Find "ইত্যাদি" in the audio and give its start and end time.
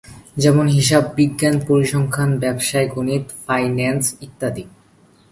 4.25-4.63